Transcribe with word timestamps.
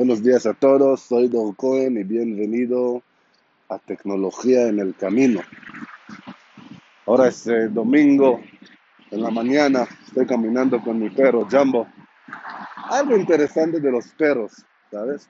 Buenos 0.00 0.22
días 0.22 0.46
a 0.46 0.54
todos, 0.54 1.02
soy 1.02 1.28
Don 1.28 1.52
Cohen 1.52 1.98
y 1.98 2.04
bienvenido 2.04 3.02
a 3.68 3.78
Tecnología 3.78 4.66
en 4.66 4.78
el 4.78 4.94
Camino. 4.94 5.42
Ahora 7.04 7.28
es 7.28 7.46
eh, 7.46 7.68
domingo 7.68 8.40
en 9.10 9.22
la 9.22 9.30
mañana, 9.30 9.86
estoy 10.06 10.26
caminando 10.26 10.80
con 10.80 10.98
mi 10.98 11.10
perro 11.10 11.46
Jumbo. 11.50 11.86
Algo 12.88 13.14
interesante 13.14 13.78
de 13.78 13.92
los 13.92 14.06
perros, 14.14 14.64
¿sabes? 14.90 15.28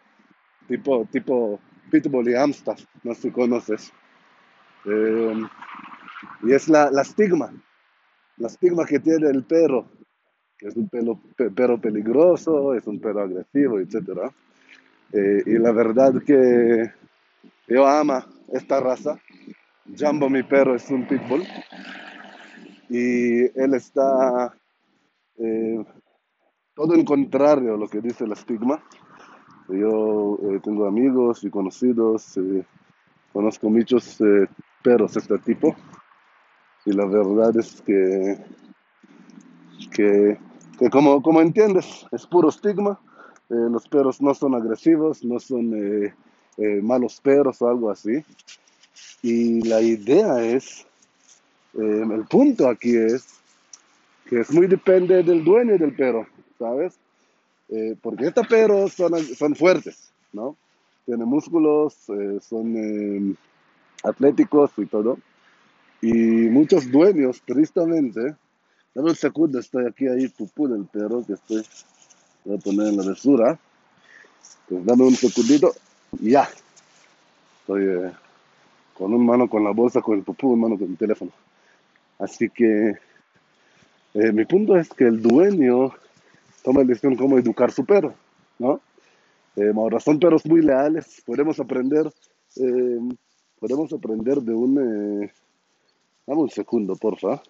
Tipo, 0.68 1.04
tipo 1.10 1.58
Pitbull 1.90 2.28
y 2.28 2.36
Amstaff, 2.36 2.84
no 3.02 3.12
sé 3.12 3.22
si 3.22 3.30
conoces. 3.32 3.92
Eh, 4.84 5.34
y 6.44 6.52
es 6.52 6.68
la, 6.68 6.92
la 6.92 7.02
estigma, 7.02 7.52
la 8.36 8.46
estigma 8.46 8.84
que 8.84 9.00
tiene 9.00 9.30
el 9.30 9.42
perro, 9.42 9.88
es 10.60 10.76
un 10.76 10.88
perro 10.88 11.80
peligroso, 11.80 12.72
es 12.74 12.86
un 12.86 13.00
perro 13.00 13.22
agresivo, 13.22 13.80
etc. 13.80 14.30
Eh, 15.12 15.42
y 15.44 15.58
la 15.58 15.72
verdad 15.72 16.22
que 16.24 16.92
yo 17.66 17.86
amo 17.86 18.22
esta 18.52 18.80
raza. 18.80 19.18
Jumbo, 19.98 20.30
mi 20.30 20.42
perro, 20.42 20.76
es 20.76 20.88
un 20.90 21.06
pitbull. 21.06 21.44
Y 22.88 23.42
él 23.60 23.74
está 23.74 24.54
eh, 25.38 25.84
todo 26.74 26.94
en 26.94 27.04
contrario 27.04 27.74
a 27.74 27.76
lo 27.76 27.88
que 27.88 28.00
dice 28.00 28.26
la 28.26 28.34
estigma. 28.34 28.82
Yo 29.68 30.38
eh, 30.42 30.60
tengo 30.62 30.86
amigos 30.86 31.44
y 31.44 31.50
conocidos, 31.50 32.38
conozco 33.32 33.70
muchos 33.70 34.18
perros 34.82 35.14
de 35.14 35.20
este 35.20 35.38
tipo. 35.38 35.74
Y 36.84 36.92
la 36.92 37.04
verdad 37.04 37.56
es 37.56 37.80
que, 37.82 38.38
que, 39.92 40.38
que 40.78 40.90
como, 40.90 41.22
como 41.22 41.40
entiendes, 41.40 42.06
es 42.10 42.26
puro 42.26 42.48
estigma 42.48 42.98
los 43.50 43.88
perros 43.88 44.20
no 44.22 44.32
son 44.34 44.54
agresivos, 44.54 45.24
no 45.24 45.40
son 45.40 45.74
eh, 45.74 46.14
eh, 46.56 46.80
malos 46.82 47.20
perros 47.20 47.60
o 47.60 47.68
algo 47.68 47.90
así. 47.90 48.24
Y 49.22 49.60
la 49.62 49.82
idea 49.82 50.42
es, 50.42 50.86
el 51.74 52.24
punto 52.28 52.68
aquí 52.68 52.96
es 52.96 53.26
que 54.26 54.40
es 54.40 54.52
muy 54.52 54.66
depende 54.66 55.22
del 55.22 55.44
dueño 55.44 55.76
del 55.76 55.94
perro, 55.94 56.26
¿sabes? 56.58 56.98
porque 58.02 58.26
estos 58.26 58.48
perros 58.48 58.94
son, 58.94 59.16
son 59.22 59.54
fuertes, 59.54 60.10
¿no? 60.32 60.56
Tienen 61.06 61.28
músculos, 61.28 61.94
son 62.40 63.36
atléticos 64.02 64.72
y 64.76 64.86
todo. 64.86 65.18
Y 66.02 66.12
muchos 66.12 66.90
dueños, 66.90 67.42
tristemente, 67.42 68.34
dame 68.94 69.10
un 69.10 69.16
segundo, 69.16 69.58
estoy 69.58 69.86
aquí 69.86 70.08
ahí, 70.08 70.28
pupú 70.28 70.66
del 70.66 70.86
perro, 70.86 71.24
que 71.24 71.34
estoy 71.34 71.62
Voy 72.44 72.56
a 72.56 72.58
poner 72.58 72.88
en 72.88 72.96
la 72.96 73.04
mesura. 73.04 73.58
Pues 74.68 74.84
dame 74.84 75.04
un 75.04 75.14
segundito 75.14 75.74
y 76.20 76.30
ya. 76.30 76.48
Estoy 77.60 77.84
eh, 77.84 78.12
con 78.94 79.12
un 79.12 79.26
mano 79.26 79.48
con 79.48 79.64
la 79.64 79.70
bolsa, 79.70 80.00
con 80.00 80.18
el 80.18 80.24
pupú, 80.24 80.52
un 80.52 80.60
mano 80.60 80.78
con 80.78 80.88
el 80.88 80.96
teléfono. 80.96 81.32
Así 82.18 82.48
que 82.50 82.98
eh, 84.14 84.32
mi 84.32 84.44
punto 84.44 84.76
es 84.76 84.88
que 84.90 85.04
el 85.04 85.20
dueño 85.20 85.92
toma 86.62 86.80
la 86.80 86.86
decisión 86.86 87.16
cómo 87.16 87.38
educar 87.38 87.72
su 87.72 87.84
perro, 87.84 88.14
¿no? 88.58 88.80
Eh, 89.56 89.72
ahora 89.74 90.00
son 90.00 90.18
perros 90.18 90.46
muy 90.46 90.62
leales, 90.62 91.22
podemos 91.26 91.58
aprender, 91.58 92.10
podemos 93.58 93.92
aprender 93.92 94.40
de 94.40 94.54
un... 94.54 95.30
dame 96.26 96.40
un 96.40 96.50
segundo, 96.50 96.94
porfa. 96.96 97.42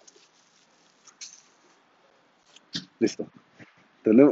Listo 2.99 3.27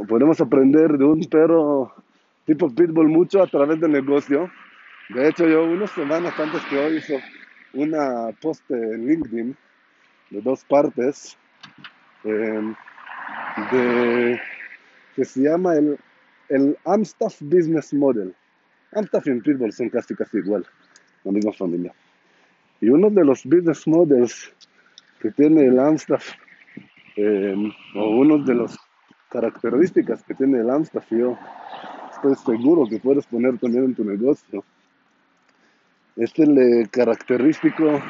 podemos 0.07 0.41
aprender 0.41 0.97
de 0.97 1.05
un 1.05 1.21
perro 1.25 1.93
tipo 2.45 2.69
pitbull 2.69 3.07
mucho 3.07 3.41
a 3.41 3.47
través 3.47 3.79
del 3.79 3.91
negocio. 3.91 4.49
De 5.09 5.27
hecho, 5.27 5.47
yo 5.47 5.63
unas 5.65 5.91
semanas 5.91 6.39
antes 6.39 6.63
que 6.65 6.77
hoy 6.77 6.97
hizo 6.97 7.15
una 7.73 8.31
post 8.41 8.69
en 8.71 9.07
LinkedIn 9.07 9.55
de 10.31 10.41
dos 10.41 10.63
partes 10.65 11.37
em, 12.23 12.75
de, 13.71 14.39
que 15.15 15.25
se 15.25 15.41
llama 15.41 15.75
el, 15.75 15.97
el 16.49 16.77
Amstaff 16.85 17.41
Business 17.41 17.93
Model. 17.93 18.33
Amstaff 18.93 19.27
y 19.27 19.39
Pitbull 19.39 19.71
son 19.71 19.89
casi 19.89 20.15
casi 20.15 20.37
igual, 20.37 20.65
la 21.23 21.31
misma 21.31 21.53
familia. 21.53 21.93
Y 22.81 22.89
uno 22.89 23.09
de 23.09 23.23
los 23.23 23.45
business 23.45 23.87
models 23.87 24.51
que 25.19 25.31
tiene 25.31 25.65
el 25.65 25.79
Amstaff, 25.79 26.31
em, 27.15 27.71
o 27.95 28.09
uno 28.17 28.39
de 28.43 28.55
los 28.55 28.77
características 29.29 30.23
que 30.23 30.33
tiene 30.33 30.59
el 30.59 30.69
Amstaff, 30.69 31.09
yo 31.11 31.37
estoy 32.11 32.35
seguro 32.35 32.85
que 32.89 32.99
puedes 32.99 33.25
poner 33.27 33.57
también 33.59 33.85
en 33.85 33.95
tu 33.95 34.03
negocio. 34.03 34.63
Es 36.15 36.37
el 36.37 36.57
eh, 36.57 36.87
característico 36.91 38.01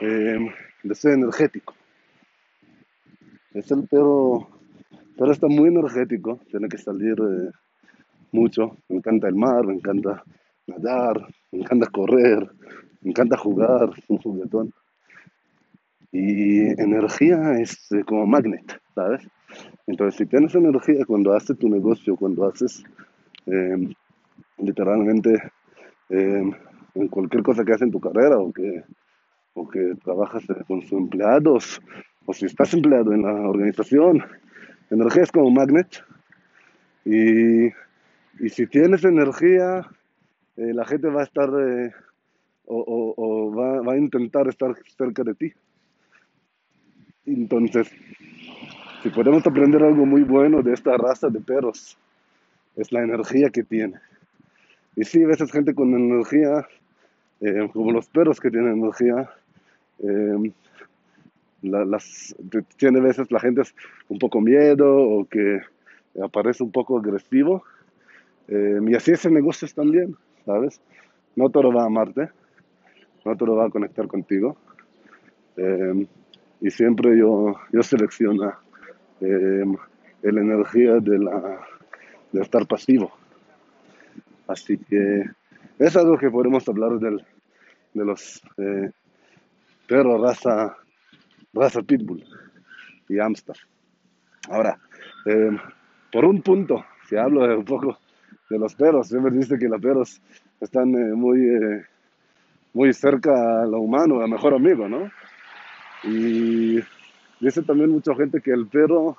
eh, 0.00 0.38
de 0.82 0.94
ser 0.94 1.14
energético. 1.14 1.74
Es 3.52 3.70
el 3.70 3.88
pero, 3.90 4.48
pero 5.16 5.32
está 5.32 5.48
muy 5.48 5.68
energético, 5.68 6.38
tiene 6.50 6.68
que 6.68 6.78
salir 6.78 7.16
eh, 7.18 7.50
mucho. 8.30 8.76
Me 8.88 8.98
encanta 8.98 9.28
el 9.28 9.34
mar, 9.34 9.66
me 9.66 9.74
encanta 9.74 10.22
nadar, 10.66 11.26
me 11.50 11.60
encanta 11.60 11.86
correr, 11.86 12.48
me 13.00 13.10
encanta 13.10 13.36
jugar, 13.36 13.90
un 14.08 14.18
juguetón. 14.18 14.72
Y 16.12 16.60
energía 16.80 17.58
es 17.58 17.88
como 18.06 18.26
magnet, 18.26 18.80
¿sabes? 18.94 19.26
Entonces, 19.86 20.18
si 20.18 20.26
tienes 20.26 20.54
energía 20.54 21.04
cuando 21.06 21.32
haces 21.32 21.58
tu 21.58 21.68
negocio, 21.68 22.16
cuando 22.16 22.46
haces 22.46 22.82
em, 23.46 23.92
literalmente 24.58 25.40
em, 26.08 26.52
en 26.94 27.08
cualquier 27.08 27.42
cosa 27.42 27.64
que 27.64 27.72
haces 27.72 27.82
en 27.82 27.92
tu 27.92 28.00
carrera 28.00 28.38
o 28.38 28.52
que, 28.52 28.82
o 29.54 29.68
que 29.68 29.94
trabajas 30.02 30.44
con 30.66 30.82
sus 30.82 30.92
empleados 30.92 31.80
o 32.26 32.32
si 32.32 32.46
estás 32.46 32.74
empleado 32.74 33.12
en 33.12 33.22
la 33.22 33.32
organización, 33.32 34.22
energía 34.90 35.22
es 35.22 35.32
como 35.32 35.50
magnet. 35.50 36.02
Y, 37.04 37.66
y 37.66 38.48
si 38.48 38.66
tienes 38.66 39.04
energía, 39.04 39.88
eh, 40.56 40.72
la 40.74 40.84
gente 40.84 41.08
va 41.08 41.20
a 41.20 41.24
estar 41.24 41.48
eh, 41.48 41.92
o, 42.66 43.14
o, 43.16 43.54
va, 43.54 43.80
va 43.80 43.92
a 43.92 43.98
intentar 43.98 44.48
estar 44.48 44.74
cerca 44.96 45.22
de 45.22 45.34
ti. 45.34 45.52
Entonces, 47.26 47.90
si 49.02 49.10
podemos 49.10 49.46
aprender 49.46 49.82
algo 49.82 50.06
muy 50.06 50.22
bueno 50.22 50.62
de 50.62 50.72
esta 50.72 50.96
raza 50.96 51.28
de 51.28 51.40
perros, 51.40 51.96
es 52.76 52.92
la 52.92 53.02
energía 53.02 53.50
que 53.50 53.62
tiene. 53.62 53.98
Y 54.94 55.04
sí, 55.04 55.22
a 55.22 55.26
veces 55.26 55.52
gente 55.52 55.74
con 55.74 55.94
energía, 55.94 56.66
eh, 57.40 57.68
como 57.72 57.92
los 57.92 58.08
perros 58.08 58.40
que 58.40 58.50
tienen 58.50 58.78
energía, 58.78 59.30
eh, 59.98 60.52
las, 61.62 62.34
tiene 62.76 63.00
a 63.00 63.02
veces 63.02 63.30
la 63.30 63.40
gente 63.40 63.62
un 64.08 64.18
poco 64.18 64.40
miedo 64.40 64.96
o 64.96 65.26
que 65.26 65.60
aparece 66.22 66.62
un 66.62 66.72
poco 66.72 66.98
agresivo. 66.98 67.64
Eh, 68.48 68.78
y 68.86 68.94
así 68.94 69.12
ese 69.12 69.30
negocio 69.30 69.68
también, 69.74 70.16
¿sabes? 70.44 70.80
No 71.34 71.50
todo 71.50 71.72
va 71.72 71.82
a 71.82 71.86
amarte, 71.86 72.30
no 73.24 73.36
todo 73.36 73.56
va 73.56 73.66
a 73.66 73.70
conectar 73.70 74.06
contigo. 74.06 74.56
y 76.60 76.70
siempre 76.70 77.18
yo, 77.18 77.54
yo 77.72 77.82
selecciono 77.82 78.65
eh, 79.20 79.64
la 80.22 80.40
energía 80.40 80.94
de, 80.96 81.18
la, 81.18 81.60
de 82.32 82.42
estar 82.42 82.66
pasivo. 82.66 83.12
Así 84.48 84.78
que 84.78 85.24
es 85.78 85.96
algo 85.96 86.18
que 86.18 86.30
podemos 86.30 86.68
hablar 86.68 86.98
del, 86.98 87.24
de 87.94 88.04
los 88.04 88.42
eh, 88.58 88.90
perros 89.86 90.20
raza, 90.20 90.76
raza 91.52 91.82
pitbull 91.82 92.24
y 93.08 93.18
Amstaff. 93.18 93.58
Ahora, 94.48 94.78
eh, 95.26 95.56
por 96.12 96.24
un 96.24 96.42
punto, 96.42 96.84
si 97.08 97.16
hablo 97.16 97.58
un 97.58 97.64
poco 97.64 97.98
de 98.48 98.58
los 98.58 98.74
perros, 98.74 99.08
siempre 99.08 99.32
dice 99.32 99.58
que 99.58 99.68
los 99.68 99.80
perros 99.80 100.20
están 100.60 100.94
eh, 100.94 101.14
muy, 101.14 101.40
muy 102.72 102.92
cerca 102.92 103.62
a 103.62 103.66
lo 103.66 103.80
humano, 103.80 104.20
a 104.22 104.26
mejor 104.26 104.54
amigo, 104.54 104.88
¿no? 104.88 105.10
Y 106.04 106.78
Dice 107.40 107.62
también 107.62 107.90
mucha 107.90 108.14
gente 108.14 108.40
que 108.40 108.50
el 108.50 108.66
perro 108.66 109.16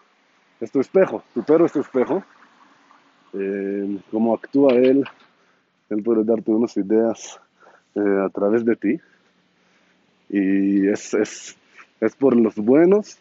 es 0.59 0.71
tu 0.71 0.79
espejo, 0.79 1.23
tu 1.33 1.43
perro 1.43 1.65
es 1.65 1.73
tu 1.73 1.81
espejo. 1.81 2.23
Eh, 3.33 3.99
actúa 4.33 4.73
él, 4.73 5.03
él 5.89 6.03
puede 6.03 6.23
darte 6.23 6.51
unas 6.51 6.75
ideas 6.77 7.39
eh, 7.95 8.23
a 8.25 8.29
través 8.29 8.65
de 8.65 8.75
ti. 8.75 8.99
Y 10.29 10.87
es, 10.87 11.13
es, 11.13 11.57
es, 12.01 12.15
por 12.15 12.35
los 12.35 12.55
buenos, 12.55 13.19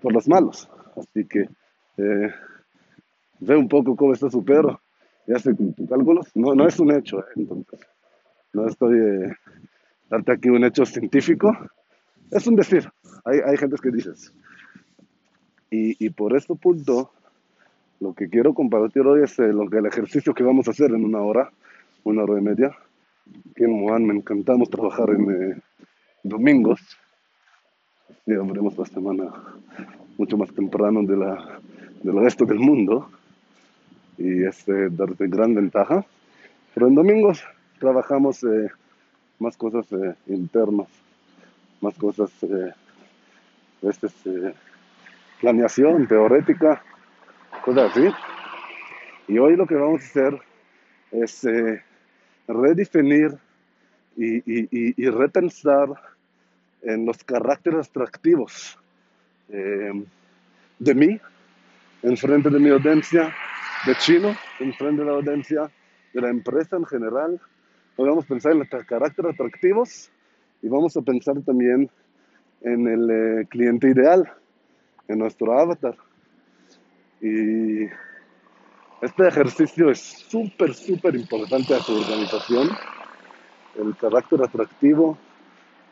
por 0.00 0.12
los 0.12 0.28
malos. 0.28 0.68
Así 0.96 1.24
que 1.24 1.48
eh, 1.96 2.34
ve 3.40 3.56
un 3.56 3.68
poco 3.68 3.96
cómo 3.96 4.12
está 4.12 4.30
su 4.30 4.44
perro 4.44 4.80
y 5.26 5.32
hace 5.32 5.54
tus 5.54 5.88
cálculos. 5.88 6.28
No, 6.34 6.54
no 6.54 6.66
es 6.66 6.78
un 6.78 6.92
hecho, 6.92 7.24
entonces. 7.34 7.80
No 8.52 8.66
estoy 8.66 9.32
darte 10.10 10.32
aquí 10.32 10.50
un 10.50 10.62
hecho 10.64 10.84
científico, 10.84 11.56
es 12.32 12.46
un 12.46 12.56
decir. 12.56 12.90
Hay, 13.24 13.38
hay 13.46 13.56
gente 13.56 13.76
que 13.80 13.90
dices. 13.90 14.32
Y, 15.70 16.04
y 16.04 16.10
por 16.10 16.36
este 16.36 16.54
punto, 16.54 17.12
Lo 18.02 18.14
que 18.14 18.28
quiero 18.28 18.52
compartir 18.52 19.06
hoy 19.06 19.22
es 19.22 19.38
lo 19.38 19.70
que 19.70 19.78
el 19.78 19.86
ejercicio 19.86 20.34
que 20.34 20.42
vamos 20.42 20.66
a 20.66 20.72
hacer 20.72 20.90
en 20.90 21.04
una 21.04 21.20
hora, 21.20 21.52
una 22.02 22.24
hora 22.24 22.40
y 22.40 22.42
media. 22.42 22.76
Aquí 23.52 23.62
en 23.62 23.78
Moan 23.78 24.04
me 24.04 24.14
encantamos 24.14 24.68
trabajar 24.68 25.10
en 25.10 25.62
domingos. 26.24 26.80
Y 28.26 28.34
abrimos 28.34 28.76
la 28.76 28.86
semana 28.86 29.32
mucho 30.18 30.36
más 30.36 30.52
temprano 30.52 31.04
de 31.04 31.16
la, 31.16 31.60
del 32.02 32.16
resto 32.16 32.44
del 32.44 32.58
mundo. 32.58 33.08
Y 34.18 34.42
es 34.42 34.68
eh, 34.68 34.88
darte 34.90 35.28
gran 35.28 35.54
ventaja. 35.54 36.04
Pero 36.74 36.88
en 36.88 36.96
domingos 36.96 37.44
trabajamos 37.78 38.42
eh, 38.42 38.68
más 39.38 39.56
cosas 39.56 39.86
eh, 39.92 40.16
internas, 40.26 40.88
más 41.82 41.94
cosas, 41.98 42.30
eh, 42.42 42.72
este 43.82 44.06
eh, 44.26 44.54
planeación 45.40 46.06
teórica, 46.06 46.82
cosas 47.64 47.90
así. 47.90 48.08
Y 49.28 49.38
hoy 49.38 49.56
lo 49.56 49.66
que 49.66 49.74
vamos 49.74 50.00
a 50.00 50.04
hacer 50.04 50.40
es 51.10 51.44
eh, 51.44 51.82
redefinir 52.46 53.36
y, 54.16 54.36
y, 54.36 54.68
y, 54.70 55.08
repensar 55.08 55.88
en 56.82 57.06
los 57.06 57.24
caracteres 57.24 57.88
atractivos 57.88 58.78
de 59.48 60.94
mí, 60.94 61.18
en 62.02 62.16
frente 62.16 62.50
de 62.50 62.58
mi 62.58 62.68
audiencia 62.68 63.34
de 63.86 63.94
chino, 63.96 64.36
en 64.60 64.72
frente 64.74 65.02
de 65.02 65.06
la 65.06 65.16
audiencia 65.16 65.70
de 66.12 66.20
la 66.20 66.28
empresa 66.28 66.76
en 66.76 66.84
general. 66.84 67.40
Hoy 67.96 68.08
vamos 68.08 68.24
a 68.26 68.28
pensar 68.28 68.52
en 68.52 68.58
los 68.60 68.68
caracteres 68.68 69.34
atractivos 69.34 70.10
y 70.62 70.68
vamos 70.68 70.96
a 70.96 71.02
pensar 71.02 71.40
también 71.42 71.90
en 72.62 72.86
el 72.86 73.10
eh, 73.10 73.46
cliente 73.48 73.90
ideal, 73.90 74.32
en 75.08 75.18
nuestro 75.18 75.58
avatar. 75.58 75.96
Y 77.20 77.84
este 79.00 79.26
ejercicio 79.26 79.90
es 79.90 79.98
súper, 80.00 80.72
súper 80.74 81.16
importante 81.16 81.74
a 81.74 81.78
tu 81.78 81.92
organización. 81.96 82.68
El 83.76 83.96
carácter 83.96 84.42
atractivo 84.42 85.18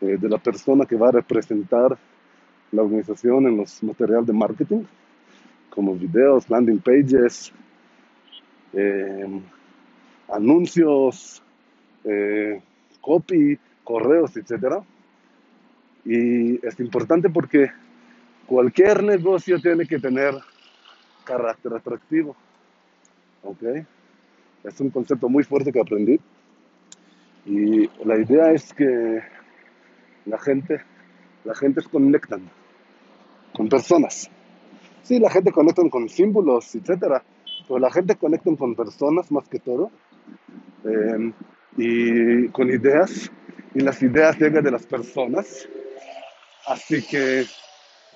eh, 0.00 0.16
de 0.18 0.28
la 0.28 0.38
persona 0.38 0.86
que 0.86 0.96
va 0.96 1.08
a 1.08 1.12
representar 1.12 1.98
la 2.70 2.82
organización 2.82 3.46
en 3.48 3.56
los 3.56 3.82
materiales 3.82 4.28
de 4.28 4.32
marketing, 4.32 4.84
como 5.70 5.96
videos, 5.96 6.48
landing 6.48 6.78
pages, 6.78 7.52
eh, 8.72 9.40
anuncios, 10.28 11.42
copy, 13.00 13.58
correos, 13.90 14.36
etc. 14.36 14.84
Y 16.04 16.64
es 16.64 16.78
importante 16.78 17.28
porque 17.28 17.72
cualquier 18.46 19.02
negocio 19.02 19.58
tiene 19.60 19.84
que 19.84 19.98
tener 19.98 20.32
carácter 21.24 21.74
atractivo. 21.74 22.36
¿Ok? 23.42 23.62
Es 24.62 24.80
un 24.80 24.90
concepto 24.90 25.28
muy 25.28 25.42
fuerte 25.42 25.72
que 25.72 25.80
aprendí. 25.80 26.20
Y 27.46 27.90
la 28.04 28.16
idea 28.16 28.52
es 28.52 28.72
que 28.72 29.22
la 30.26 30.38
gente, 30.38 30.82
la 31.44 31.54
gente 31.56 31.80
se 31.80 31.88
conectan 31.88 32.42
con 33.52 33.68
personas. 33.68 34.30
Sí, 35.02 35.18
la 35.18 35.30
gente 35.30 35.50
conecta 35.50 35.82
con 35.90 36.08
símbolos, 36.08 36.76
etcétera, 36.76 37.24
pero 37.66 37.80
la 37.80 37.90
gente 37.90 38.14
conecta 38.14 38.54
con 38.56 38.76
personas 38.76 39.32
más 39.32 39.48
que 39.48 39.58
todo. 39.58 39.90
Eh, 40.84 41.32
y 41.76 42.48
con 42.48 42.68
ideas 42.68 43.30
y 43.74 43.80
las 43.80 44.02
ideas 44.02 44.38
llegan 44.38 44.64
de 44.64 44.70
las 44.70 44.86
personas. 44.86 45.68
Así 46.66 47.02
que 47.06 47.44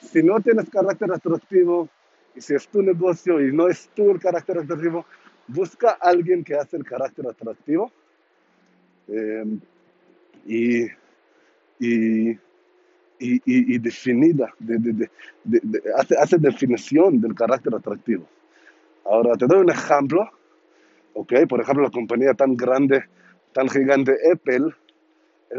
si 0.02 0.22
no 0.22 0.40
tienes 0.40 0.68
carácter 0.70 1.12
atractivo 1.12 1.88
y 2.34 2.40
si 2.40 2.54
es 2.54 2.68
tu 2.68 2.82
negocio 2.82 3.40
y 3.40 3.52
no 3.52 3.68
es 3.68 3.88
tú 3.94 4.10
el 4.10 4.20
carácter 4.20 4.58
atractivo, 4.58 5.06
busca 5.48 5.90
a 6.00 6.08
alguien 6.08 6.42
que 6.44 6.54
hace 6.54 6.76
el 6.76 6.84
carácter 6.84 7.26
atractivo 7.26 7.90
eh, 9.08 9.44
y, 10.46 10.84
y, 11.78 12.30
y, 12.30 12.38
y, 13.18 13.78
definida, 13.78 14.52
de, 14.58 14.78
de, 14.78 15.10
de, 15.44 15.82
hace, 15.96 16.16
hace 16.16 16.38
definición 16.38 17.20
del 17.20 17.34
carácter 17.34 17.74
atractivo. 17.74 18.26
Ahora 19.04 19.36
te 19.36 19.46
doy 19.46 19.60
un 19.60 19.70
ejemplo, 19.70 20.30
¿ok? 21.12 21.32
Por 21.48 21.60
ejemplo, 21.60 21.84
la 21.84 21.90
compañía 21.90 22.34
tan 22.34 22.56
grande 22.56 23.04
tan 23.54 23.68
gigante 23.68 24.12
Apple, 24.30 24.74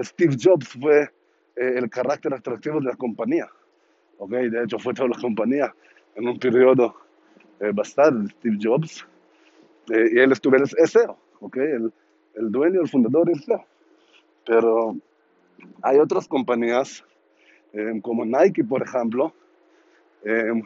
Steve 0.02 0.36
Jobs 0.42 0.68
fue 0.68 1.04
eh, 1.56 1.74
el 1.78 1.90
carácter 1.90 2.34
atractivo 2.34 2.80
de 2.80 2.88
la 2.88 2.96
compañía. 2.96 3.50
¿okay? 4.18 4.50
De 4.50 4.64
hecho, 4.64 4.80
fue 4.80 4.94
toda 4.94 5.10
la 5.10 5.18
compañía 5.20 5.74
en 6.16 6.28
un 6.28 6.40
periodo 6.40 6.96
eh, 7.60 7.72
bastante 7.74 8.34
Steve 8.34 8.58
Jobs. 8.62 9.06
Eh, 9.92 10.10
y 10.14 10.20
él 10.20 10.32
estuvo 10.32 10.56
el 10.56 10.68
CEO, 10.68 11.18
¿okay? 11.40 11.64
el, 11.64 11.94
el 12.36 12.52
dueño, 12.52 12.82
el 12.82 12.90
fundador 12.90 13.30
el 13.30 13.42
CEO. 13.42 13.66
Pero 14.46 14.96
hay 15.82 15.98
otras 16.00 16.28
compañías, 16.28 17.04
eh, 17.74 18.00
como 18.02 18.26
Nike, 18.26 18.64
por 18.64 18.82
ejemplo, 18.82 19.34
eh, 20.24 20.62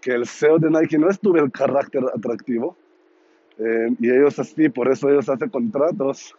que 0.00 0.12
el 0.12 0.26
CEO 0.26 0.58
de 0.58 0.70
Nike 0.70 0.98
no 0.98 1.08
estuvo 1.10 1.36
el 1.36 1.50
carácter 1.50 2.04
atractivo. 2.14 2.76
Eh, 3.58 3.88
y 3.98 4.10
ellos 4.10 4.38
así, 4.38 4.68
por 4.68 4.90
eso 4.90 5.08
ellos 5.08 5.28
hacen 5.28 5.48
contratos 5.48 6.34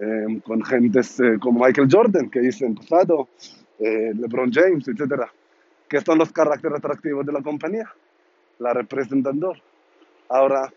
eh, 0.00 0.40
con 0.44 0.64
gentes 0.64 1.18
eh, 1.20 1.38
como 1.40 1.64
Michael 1.64 1.88
Jordan, 1.90 2.30
que 2.30 2.42
hizo 2.42 2.64
en 2.64 2.74
pasado, 2.74 3.28
eh, 3.78 4.12
LeBron 4.14 4.52
James, 4.52 4.86
etcétera, 4.88 5.32
que 5.88 6.00
son 6.00 6.18
los 6.18 6.32
caracteres 6.32 6.78
atractivos 6.78 7.24
de 7.26 7.32
la 7.32 7.42
compañía, 7.42 7.92
la 8.58 8.72
representador. 8.72 9.56
Ahora, 10.28 10.72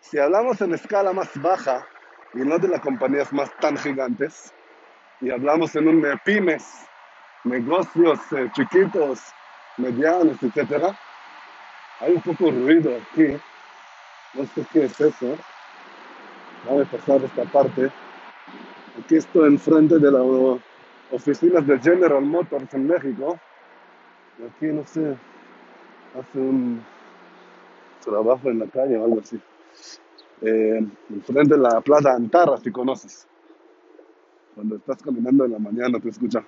si 0.00 0.18
hablamos 0.18 0.60
en 0.60 0.74
escala 0.74 1.12
más 1.12 1.30
baja 1.40 1.86
y 2.34 2.38
no 2.38 2.58
de 2.58 2.68
las 2.68 2.80
compañías 2.80 3.32
más 3.32 3.50
tan 3.58 3.76
gigantes, 3.76 4.52
y 5.20 5.30
hablamos 5.30 5.74
en 5.76 5.88
un 5.88 6.04
eh, 6.04 6.14
pymes, 6.24 6.64
negocios 7.44 8.20
eh, 8.32 8.48
chiquitos, 8.52 9.20
medianos, 9.78 10.42
etcétera, 10.42 10.98
hay 12.00 12.12
un 12.12 12.22
poco 12.22 12.46
de 12.46 12.60
ruido 12.60 12.96
aquí. 12.96 13.36
No 14.34 14.44
sé 14.46 14.66
qué 14.72 14.84
es 14.84 15.00
eso. 15.00 15.36
Vamos 16.66 16.86
a 16.88 16.90
pasar 16.90 17.24
esta 17.24 17.44
parte. 17.44 17.90
Aquí 18.98 19.16
estoy 19.16 19.48
enfrente 19.48 19.98
de 19.98 20.10
las 20.10 20.22
oficinas 21.12 21.66
de 21.66 21.78
General 21.78 22.22
Motors 22.22 22.72
en 22.72 22.86
México. 22.86 23.38
Aquí, 24.48 24.66
no 24.66 24.86
sé, 24.86 25.14
hace 26.18 26.38
un 26.38 26.82
trabajo 28.02 28.50
en 28.50 28.60
la 28.60 28.66
calle 28.66 28.96
o 28.96 29.04
algo 29.04 29.20
así. 29.20 29.38
Eh, 30.40 30.86
enfrente 31.10 31.54
de 31.54 31.60
la 31.60 31.80
Plaza 31.82 32.14
Antara, 32.14 32.56
si 32.56 32.70
conoces. 32.70 33.28
Cuando 34.54 34.76
estás 34.76 35.02
caminando 35.02 35.44
en 35.44 35.52
la 35.52 35.58
mañana 35.58 36.00
te 36.00 36.08
escucha 36.08 36.42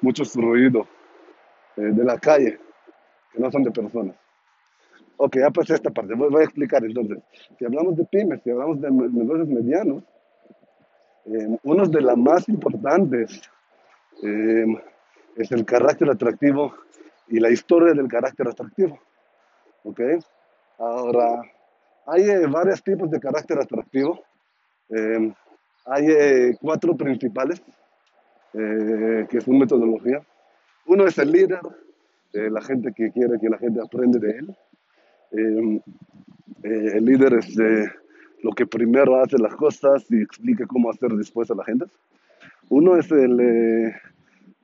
mucho 0.00 0.24
ruido 0.34 0.88
eh, 1.76 1.82
de 1.82 2.04
la 2.04 2.18
calle, 2.18 2.58
que 3.32 3.38
no 3.38 3.52
son 3.52 3.62
de 3.62 3.70
personas. 3.70 4.16
Ok, 5.16 5.36
ya 5.36 5.50
pasé 5.50 5.74
esta 5.74 5.90
parte, 5.90 6.14
voy, 6.14 6.28
voy 6.28 6.40
a 6.40 6.44
explicar 6.44 6.84
entonces. 6.84 7.18
Si 7.56 7.64
hablamos 7.64 7.96
de 7.96 8.04
pymes, 8.04 8.42
si 8.42 8.50
hablamos 8.50 8.80
de 8.80 8.90
negocios 8.90 9.48
medianos, 9.48 10.02
eh, 11.26 11.58
uno 11.62 11.86
de 11.86 12.00
las 12.00 12.16
más 12.16 12.48
importantes 12.48 13.40
eh, 14.22 14.66
es 15.36 15.52
el 15.52 15.64
carácter 15.64 16.10
atractivo 16.10 16.74
y 17.28 17.40
la 17.40 17.50
historia 17.50 17.94
del 17.94 18.08
carácter 18.08 18.48
atractivo. 18.48 18.98
¿Ok? 19.84 20.00
Ahora, 20.78 21.42
hay 22.06 22.22
eh, 22.22 22.46
varios 22.46 22.82
tipos 22.82 23.10
de 23.10 23.20
carácter 23.20 23.58
atractivo. 23.58 24.20
Eh, 24.90 25.32
hay 25.86 26.06
eh, 26.06 26.56
cuatro 26.60 26.96
principales, 26.96 27.62
eh, 28.52 29.26
que 29.28 29.38
una 29.46 29.58
metodología. 29.60 30.22
Uno 30.86 31.06
es 31.06 31.18
el 31.18 31.32
líder, 31.32 31.60
la 32.32 32.60
gente 32.60 32.92
que 32.92 33.10
quiere 33.12 33.38
que 33.38 33.48
la 33.48 33.58
gente 33.58 33.80
aprende 33.80 34.18
de 34.18 34.38
él. 34.38 34.56
El 36.62 37.04
líder 37.04 37.34
es 37.34 37.56
lo 38.44 38.52
que 38.52 38.66
primero 38.66 39.22
hace 39.22 39.38
las 39.38 39.54
cosas 39.54 40.04
y 40.10 40.20
explica 40.20 40.66
cómo 40.66 40.90
hacer 40.90 41.10
después 41.12 41.50
a 41.50 41.54
la 41.54 41.64
gente. 41.64 41.86
Uno 42.68 42.98
es 42.98 43.10
el 43.10 43.40
eh, 43.40 43.96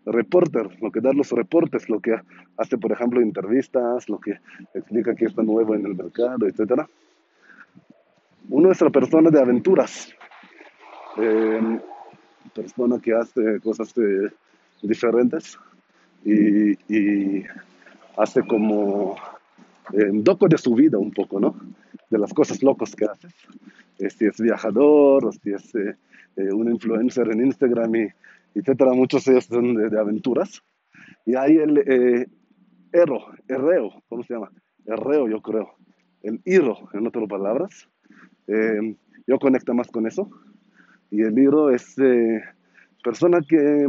reporter, 0.05 0.69
lo 0.83 0.91
que 0.93 1.01
da 1.01 1.15
los 1.15 1.31
reportes, 1.33 1.89
lo 1.89 1.99
que 1.99 2.15
hace, 2.59 2.77
por 2.77 2.93
ejemplo, 2.93 3.23
entrevistas, 3.23 4.07
lo 4.11 4.19
que 4.21 4.39
explica 4.75 5.15
que 5.15 5.25
está 5.25 5.43
nuevo 5.43 5.75
en 5.75 5.87
el 5.87 5.95
mercado, 5.95 6.47
etc. 6.47 6.83
Uno 8.51 8.71
es 8.71 8.83
la 8.83 8.91
persona 8.91 9.31
de 9.31 9.41
aventuras, 9.41 10.15
eh, 11.17 11.81
persona 12.55 13.01
que 13.01 13.15
hace 13.15 13.61
cosas 13.61 13.95
eh, 13.97 14.29
diferentes 14.83 15.59
y, 16.23 17.45
hace 18.19 18.47
como 18.47 19.17
un 19.93 20.25
doco 20.25 20.49
de 20.49 20.59
su 20.59 20.75
vida 20.75 20.99
un 20.99 21.11
poco, 21.11 21.41
¿no? 21.41 21.57
De 22.09 22.19
las 22.19 22.33
cosas 22.33 22.63
locas 22.63 22.95
que 22.95 23.05
hace. 23.05 23.29
Eh, 23.99 24.11
si 24.11 24.27
es 24.27 24.41
viajador 24.41 25.27
o 25.27 25.33
si 25.33 25.53
es 25.53 25.75
eh, 25.75 25.97
eh, 26.37 26.53
un 26.53 26.71
influencer 26.71 27.31
en 27.31 27.47
Instagram 27.47 27.95
y 27.97 28.09
etcétera, 28.55 28.93
muchos 28.93 29.25
de 29.25 29.33
ellos 29.33 29.45
son 29.45 29.75
de, 29.75 29.89
de 29.89 29.99
aventuras. 29.99 30.63
Y 31.27 31.37
hay 31.37 31.57
el 31.57 32.29
Ero, 32.93 33.27
Erreo, 33.47 34.03
¿cómo 34.09 34.25
se 34.25 34.35
llama? 34.35 34.51
Erreo, 34.85 35.29
yo 35.29 35.41
creo. 35.41 35.75
el 36.23 36.41
hero, 36.45 36.89
en 36.93 37.07
otras 37.07 37.29
palabras. 37.29 37.89
Eh, 38.49 38.97
yo 39.27 39.39
conecto 39.39 39.73
más 39.75 39.89
con 39.89 40.07
eso. 40.07 40.29
Y 41.11 41.23
el 41.23 41.39
hero 41.39 41.71
es 41.71 41.97
eh, 41.99 42.43
persona 43.05 43.41
que, 43.49 43.87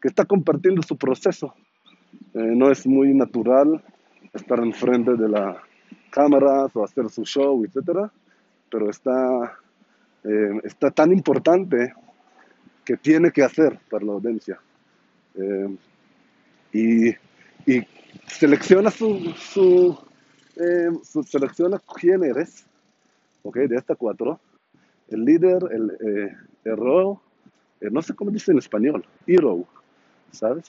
que, 0.00 0.08
está 0.08 0.24
compartiendo 0.24 0.82
su 0.82 0.96
proceso. 0.96 1.54
Eh, 2.34 2.52
no 2.54 2.70
es 2.70 2.86
muy 2.86 3.12
natural 3.14 3.82
estar 4.38 4.58
enfrente 4.60 5.14
de 5.14 5.28
la 5.28 5.62
cámara 6.10 6.66
o 6.72 6.84
hacer 6.84 7.08
su 7.10 7.24
show, 7.24 7.64
etc. 7.64 8.10
Pero 8.70 8.90
está, 8.90 9.58
está 10.64 10.90
tan 10.90 11.12
importante 11.12 11.92
que 12.84 12.96
tiene 12.96 13.30
que 13.30 13.42
hacer 13.42 13.78
para 13.90 14.04
la 14.04 14.12
audiencia. 14.12 14.58
y, 16.72 17.08
y 17.66 17.86
selecciona 18.26 18.90
su, 18.90 19.32
su, 19.36 19.98
eh, 20.56 20.90
selecciona 21.24 21.80
quién 21.94 22.24
eres, 22.24 22.66
ok, 23.42 23.56
de 23.58 23.76
estas 23.76 23.96
cuatro, 23.96 24.40
el 25.08 25.24
líder, 25.24 25.62
el 25.70 25.90
eh, 25.90 26.36
hero, 26.64 27.20
eh, 27.80 27.88
no 27.90 28.02
sé 28.02 28.14
cómo 28.14 28.30
dice 28.30 28.52
en 28.52 28.58
español, 28.58 29.04
hero, 29.26 29.64
¿sabes? 30.32 30.64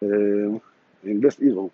en 0.00 0.60
inglés 1.02 1.38
hero. 1.40 1.70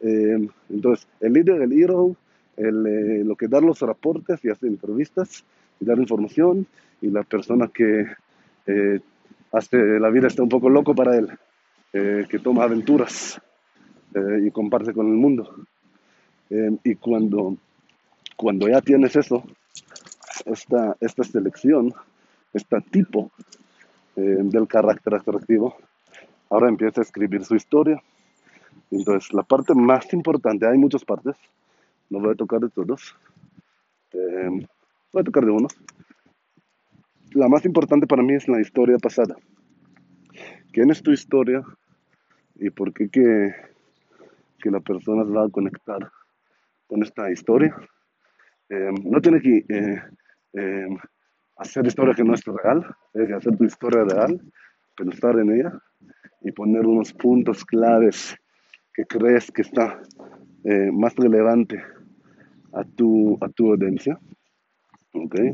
Entonces, 0.00 1.06
el 1.20 1.32
líder, 1.32 1.62
el 1.62 1.72
hero, 1.72 2.16
el, 2.56 3.26
lo 3.26 3.36
que 3.36 3.48
da 3.48 3.60
los 3.60 3.80
reportes 3.80 4.44
y 4.44 4.50
hace 4.50 4.66
entrevistas 4.66 5.44
y 5.80 5.84
dar 5.84 5.98
información, 5.98 6.66
y 7.00 7.08
la 7.08 7.22
persona 7.22 7.68
que 7.68 8.06
hace 9.52 9.76
la 9.98 10.10
vida 10.10 10.26
está 10.26 10.42
un 10.42 10.48
poco 10.48 10.68
loco 10.68 10.94
para 10.94 11.16
él, 11.16 11.30
que 11.92 12.38
toma 12.42 12.64
aventuras. 12.64 13.40
Eh, 14.16 14.46
y 14.46 14.50
comparte 14.50 14.94
con 14.94 15.08
el 15.08 15.14
mundo. 15.14 15.54
Eh, 16.48 16.70
y 16.84 16.94
cuando, 16.94 17.56
cuando 18.34 18.66
ya 18.66 18.80
tienes 18.80 19.14
eso, 19.14 19.44
esta, 20.46 20.96
esta 21.00 21.22
selección, 21.22 21.92
este 22.54 22.80
tipo 22.90 23.30
eh, 24.16 24.38
del 24.40 24.66
carácter 24.66 25.16
atractivo, 25.16 25.76
ahora 26.48 26.70
empieza 26.70 27.02
a 27.02 27.04
escribir 27.04 27.44
su 27.44 27.56
historia. 27.56 28.02
Entonces, 28.90 29.32
la 29.32 29.42
parte 29.42 29.74
más 29.74 30.12
importante, 30.12 30.66
hay 30.66 30.78
muchas 30.78 31.04
partes, 31.04 31.36
no 32.10 32.20
voy 32.20 32.32
a 32.32 32.34
tocar 32.34 32.60
de 32.60 32.70
todos, 32.70 33.16
voy 34.12 35.20
a 35.20 35.24
tocar 35.24 35.44
de 35.44 35.50
uno. 35.50 35.68
La 37.32 37.48
más 37.48 37.64
importante 37.64 38.06
para 38.06 38.22
mí 38.22 38.34
es 38.34 38.48
la 38.48 38.60
historia 38.60 38.96
pasada. 38.98 39.36
¿Quién 40.72 40.90
es 40.90 41.02
tu 41.02 41.10
historia? 41.10 41.62
¿Y 42.54 42.70
por 42.70 42.92
qué 42.92 43.08
que 43.08 43.54
que 44.66 44.70
la 44.70 44.80
persona 44.80 45.22
va 45.24 45.44
a 45.44 45.48
conectar 45.48 46.10
con 46.86 47.02
esta 47.02 47.30
historia. 47.30 47.74
Eh, 48.68 48.90
no 49.04 49.20
tiene 49.20 49.40
que 49.40 49.64
eh, 49.68 50.02
eh, 50.54 50.88
hacer 51.56 51.86
historia 51.86 52.14
que 52.14 52.24
no 52.24 52.34
es 52.34 52.44
real, 52.44 52.84
que 53.12 53.32
hacer 53.32 53.56
tu 53.56 53.64
historia 53.64 54.04
real, 54.04 54.40
pensar 54.96 55.38
en 55.38 55.52
ella 55.52 55.72
y 56.42 56.52
poner 56.52 56.84
unos 56.86 57.12
puntos 57.12 57.64
claves 57.64 58.36
que 58.96 59.04
crees 59.04 59.50
que 59.52 59.62
está 59.62 60.00
más 60.92 61.14
relevante 61.14 61.80
a 62.72 62.82
tu, 62.82 63.38
a 63.40 63.48
tu 63.50 63.70
audiencia. 63.72 64.18
Okay. 65.12 65.52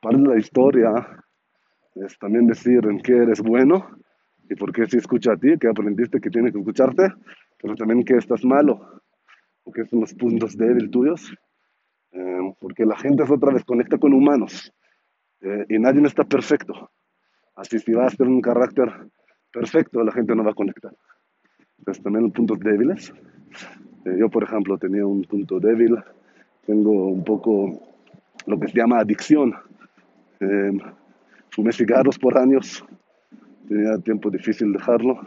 parte 0.00 0.18
de 0.18 0.28
la 0.28 0.38
historia 0.38 1.24
es 1.94 2.18
también 2.18 2.46
decir 2.46 2.84
en 2.86 3.00
qué 3.00 3.16
eres 3.16 3.40
bueno 3.40 3.88
y 4.50 4.54
por 4.56 4.72
qué 4.72 4.86
si 4.86 4.98
escucha 4.98 5.32
a 5.32 5.36
ti, 5.36 5.56
que 5.58 5.68
aprendiste 5.68 6.20
que 6.20 6.30
tiene 6.30 6.52
que 6.52 6.58
escucharte, 6.58 7.08
pero 7.60 7.74
también 7.74 8.04
que 8.04 8.16
estás 8.16 8.44
malo, 8.44 9.00
porque 9.62 9.84
son 9.86 10.00
los 10.00 10.14
puntos 10.14 10.56
débiles 10.56 10.90
tuyos, 10.90 11.34
eh, 12.12 12.54
porque 12.60 12.84
la 12.84 12.96
gente 12.96 13.22
es 13.22 13.30
otra 13.30 13.52
vez 13.52 13.64
conecta 13.64 13.98
con 13.98 14.12
humanos 14.12 14.72
eh, 15.40 15.64
y 15.68 15.78
nadie 15.78 16.04
está 16.06 16.24
perfecto. 16.24 16.90
Así 17.56 17.78
si 17.78 17.92
vas 17.92 18.14
a 18.14 18.16
tener 18.16 18.32
un 18.32 18.40
carácter 18.40 18.88
perfecto, 19.52 20.02
la 20.02 20.12
gente 20.12 20.34
no 20.34 20.44
va 20.44 20.50
a 20.50 20.54
conectar. 20.54 20.92
También 22.02 22.30
puntos 22.30 22.58
débiles. 22.60 23.12
Eh, 24.04 24.16
yo, 24.18 24.28
por 24.28 24.42
ejemplo, 24.44 24.78
tenía 24.78 25.06
un 25.06 25.24
punto 25.24 25.60
débil, 25.60 25.96
tengo 26.66 27.08
un 27.08 27.24
poco 27.24 27.80
lo 28.46 28.58
que 28.58 28.68
se 28.68 28.78
llama 28.78 28.98
adicción. 28.98 29.54
fumé 31.50 31.72
cigarros 31.72 32.18
por 32.18 32.36
años, 32.36 32.84
tenía 33.68 33.96
tiempo 33.98 34.30
difícil 34.30 34.72
dejarlo 34.72 35.20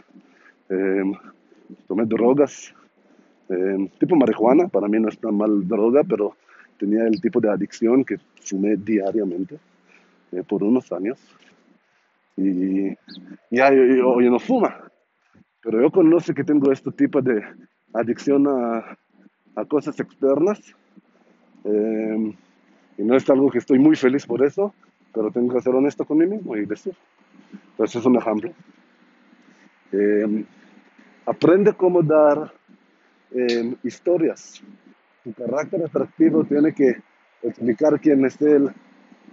tomé 1.86 2.04
drogas, 2.04 2.74
eh, 3.48 3.90
tipo 3.98 4.16
marihuana, 4.16 4.68
para 4.68 4.88
mí 4.88 4.98
no 4.98 5.08
es 5.08 5.18
tan 5.18 5.36
mal 5.36 5.66
droga, 5.66 6.02
pero 6.04 6.36
tenía 6.78 7.06
el 7.06 7.20
tipo 7.20 7.40
de 7.40 7.50
adicción 7.50 8.04
que 8.04 8.18
fumé 8.42 8.76
diariamente 8.76 9.58
eh, 10.32 10.42
por 10.46 10.62
unos 10.62 10.90
años. 10.92 11.18
Y 12.36 12.90
ya 13.50 13.72
yo, 13.72 14.20
yo, 14.20 14.30
no 14.30 14.38
fuma, 14.38 14.87
pero 15.62 15.80
yo 15.80 15.90
conozco 15.90 16.34
que 16.34 16.44
tengo 16.44 16.70
este 16.72 16.90
tipo 16.92 17.20
de 17.20 17.42
adicción 17.92 18.46
a, 18.46 18.96
a 19.56 19.64
cosas 19.64 19.98
externas. 19.98 20.60
Eh, 21.64 22.34
y 22.98 23.02
no 23.02 23.16
es 23.16 23.28
algo 23.30 23.50
que 23.50 23.58
estoy 23.58 23.78
muy 23.78 23.96
feliz 23.96 24.26
por 24.26 24.44
eso, 24.44 24.74
pero 25.12 25.30
tengo 25.30 25.54
que 25.54 25.60
ser 25.60 25.74
honesto 25.74 26.04
con 26.04 26.18
mí 26.18 26.26
mismo 26.26 26.56
y 26.56 26.66
decir. 26.66 26.94
Entonces 27.70 28.00
es 28.00 28.06
un 28.06 28.16
ejemplo. 28.16 28.52
Eh, 29.92 30.44
Aprende 31.28 31.74
cómo 31.74 32.02
dar 32.02 32.54
eh, 33.32 33.74
historias. 33.82 34.62
Tu 35.22 35.34
carácter 35.34 35.84
atractivo 35.84 36.42
tiene 36.44 36.72
que 36.72 37.02
explicar 37.42 38.00
quién 38.00 38.24
es 38.24 38.40
él, 38.40 38.70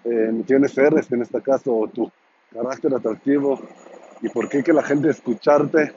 eh, 0.03 0.43
quién 0.45 0.65
es 0.65 0.77
eres 0.77 1.09
en 1.13 1.21
este 1.21 1.41
caso, 1.41 1.73
o 1.73 1.87
tu 1.87 2.11
carácter 2.51 2.93
atractivo 2.93 3.61
y 4.21 4.27
por 4.27 4.49
qué 4.49 4.61
que 4.61 4.73
la 4.73 4.83
gente 4.83 5.09
escucharte 5.09 5.93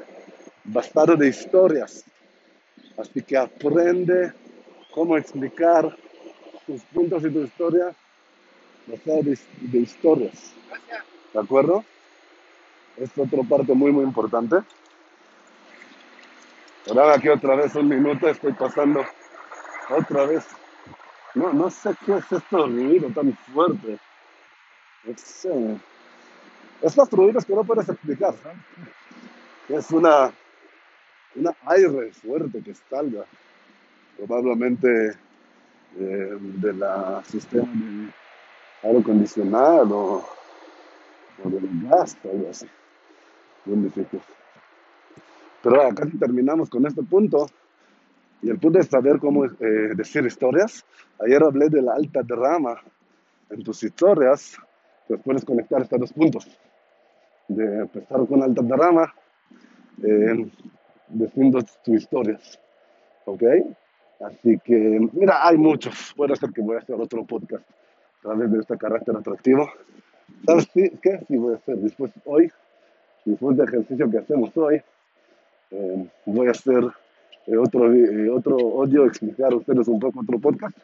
bastardo 0.64 1.16
de 1.16 1.28
historias. 1.28 2.04
Así 2.96 3.22
que 3.22 3.36
aprende 3.36 4.32
cómo 4.92 5.16
explicar 5.16 5.96
tus 6.66 6.82
puntos 6.82 7.24
y 7.24 7.30
tu 7.30 7.44
historia 7.44 7.94
basado 8.86 9.22
de, 9.22 9.38
de 9.60 9.78
historias. 9.78 10.52
¿De 11.32 11.40
acuerdo? 11.40 11.84
Es 12.96 13.10
otra 13.16 13.42
parte 13.42 13.72
muy, 13.74 13.92
muy 13.92 14.04
importante. 14.04 14.56
Ahora 16.88 17.14
aquí 17.14 17.28
otra 17.28 17.54
vez 17.54 17.74
un 17.74 17.88
minuto, 17.88 18.28
estoy 18.28 18.52
pasando 18.54 19.04
otra 19.90 20.24
vez. 20.24 20.44
No, 21.34 21.52
no 21.52 21.70
sé 21.70 21.90
qué 22.04 22.16
es 22.16 22.32
esto 22.32 22.66
ruido 22.66 23.08
tan 23.10 23.36
fuerte. 23.54 23.98
Es, 25.04 25.44
eh, 25.44 25.76
estos 26.82 27.10
ruidos 27.10 27.44
que 27.44 27.54
no 27.54 27.62
puedes 27.62 27.88
explicar. 27.88 28.34
Es 29.68 29.90
una, 29.90 30.32
una 31.36 31.54
aire 31.66 32.12
fuerte 32.12 32.62
que 32.62 32.74
salga. 32.74 33.24
Probablemente 34.16 35.10
eh, 35.98 36.36
de 36.40 36.72
la 36.72 37.22
sistema 37.24 37.68
de 37.72 38.88
aire 38.88 38.98
acondicionado 39.00 40.24
o 41.44 41.48
del 41.48 41.88
gas, 41.88 42.16
algo 42.24 42.50
así. 42.50 42.66
Muy 43.64 43.84
difícil. 43.84 44.20
Pero 45.62 45.82
acá 45.82 46.06
terminamos 46.18 46.70
con 46.70 46.86
este 46.86 47.02
punto. 47.02 47.48
Y 48.40 48.50
el 48.50 48.58
punto 48.58 48.78
es 48.78 48.86
saber 48.86 49.18
cómo 49.18 49.44
eh, 49.44 49.50
decir 49.94 50.24
historias. 50.24 50.84
Ayer 51.20 51.42
hablé 51.42 51.68
de 51.68 51.82
la 51.82 51.94
alta 51.94 52.22
derrama 52.22 52.80
en 53.50 53.62
tus 53.62 53.82
historias. 53.82 54.56
Pues 55.08 55.20
puedes 55.22 55.44
conectar 55.44 55.82
estos 55.82 55.98
dos 55.98 56.12
puntos. 56.12 56.46
De 57.48 57.80
empezar 57.80 58.26
con 58.26 58.42
alta 58.42 58.62
derrama, 58.62 59.12
eh, 60.02 60.50
diciendo 61.10 61.60
tus 61.84 61.94
historias. 61.94 62.58
¿Ok? 63.24 63.42
Así 64.20 64.58
que, 64.64 65.08
mira, 65.12 65.46
hay 65.46 65.56
muchos. 65.56 66.12
Puede 66.16 66.34
ser 66.36 66.50
que 66.50 66.62
voy 66.62 66.76
a 66.76 66.78
hacer 66.80 66.96
otro 67.00 67.24
podcast 67.24 67.64
a 68.18 68.22
través 68.22 68.50
de 68.50 68.58
este 68.60 68.76
carácter 68.76 69.16
atractivo. 69.16 69.70
¿Sabes 70.46 70.68
qué? 70.74 71.20
Sí, 71.28 71.36
voy 71.36 71.54
a 71.54 71.56
hacer 71.56 71.76
después 71.76 72.12
hoy, 72.24 72.50
después 73.24 73.56
del 73.56 73.68
ejercicio 73.68 74.10
que 74.10 74.18
hacemos 74.18 74.56
hoy 74.56 74.82
eh, 75.70 76.08
voy 76.24 76.48
a 76.48 76.52
hacer 76.52 76.82
eh, 77.46 77.56
otro, 77.56 77.92
eh, 77.92 78.30
otro 78.30 78.56
audio, 78.56 79.04
explicar 79.04 79.52
a 79.52 79.56
ustedes 79.56 79.86
un 79.88 80.00
poco 80.00 80.20
otro 80.20 80.38
podcast 80.38 80.76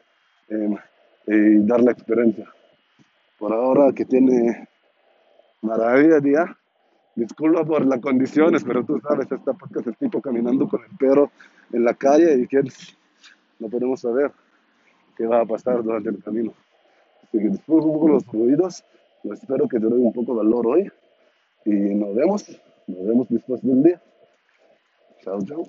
y 1.27 1.61
dar 1.61 1.81
la 1.81 1.93
experiencia. 1.93 2.47
Por 3.39 3.53
ahora 3.53 3.93
que 3.95 4.05
tiene 4.05 4.69
maravilla 5.63 6.21
día, 6.21 6.59
disculpa 7.17 7.65
por 7.65 7.87
las 7.87 8.01
condiciones, 8.01 8.65
pero 8.65 8.85
tú 8.85 9.01
sabes, 9.01 9.31
esta 9.31 9.53
podcast 9.53 9.89
es 9.89 9.97
tipo 9.99 10.21
caminando 10.21 10.69
con 10.69 10.83
el 10.83 10.97
perro 10.97 11.31
en 11.73 11.85
la 11.85 11.95
calle 11.95 12.35
y 12.41 12.47
que 12.47 12.63
no 13.59 13.69
podemos 13.69 14.01
saber 14.01 14.33
qué 15.17 15.27
va 15.27 15.41
a 15.41 15.47
pasar 15.47 15.83
durante 15.83 16.11
el 16.11 16.23
camino. 16.23 16.53
Así 17.23 17.39
que 17.39 17.49
después 17.49 17.85
un 17.85 17.93
poco 17.93 18.09
los 18.09 18.27
ruidos, 18.27 18.85
espero 19.25 19.69
que 19.69 19.79
te 19.79 19.87
doy 19.87 20.01
un 20.01 20.13
poco 20.13 20.33
de 20.33 20.39
valor 20.39 20.67
hoy 20.67 20.91
y 21.65 21.71
nos 21.71 22.15
vemos, 22.15 22.61
nos 22.87 23.07
vemos 23.07 23.29
después 23.29 23.63
del 23.63 23.83
día. 23.83 24.03
Tchau, 25.23 25.43
tchau. 25.45 25.69